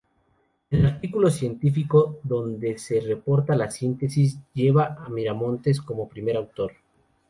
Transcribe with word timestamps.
El 0.71 0.83
artículo 0.87 1.29
científico 1.29 2.17
donde 2.23 2.79
se 2.79 3.01
reporta 3.01 3.55
la 3.55 3.69
síntesis 3.69 4.39
lleva 4.51 4.95
a 4.95 5.09
Miramontes 5.09 5.79
como 5.79 6.09
primer 6.09 6.37
autor. 6.37 6.71